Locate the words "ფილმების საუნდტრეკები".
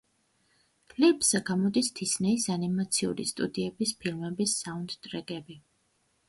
4.01-5.61